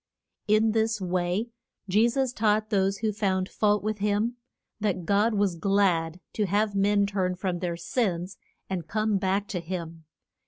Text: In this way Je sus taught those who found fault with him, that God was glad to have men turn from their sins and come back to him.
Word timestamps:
In 0.47 0.71
this 0.71 0.99
way 0.99 1.49
Je 1.87 2.09
sus 2.09 2.33
taught 2.33 2.71
those 2.71 2.97
who 2.97 3.13
found 3.13 3.47
fault 3.47 3.83
with 3.83 3.99
him, 3.99 4.35
that 4.79 5.05
God 5.05 5.35
was 5.35 5.53
glad 5.55 6.19
to 6.33 6.47
have 6.47 6.73
men 6.73 7.05
turn 7.05 7.35
from 7.35 7.59
their 7.59 7.77
sins 7.77 8.39
and 8.67 8.87
come 8.87 9.17
back 9.19 9.47
to 9.49 9.59
him. 9.59 10.05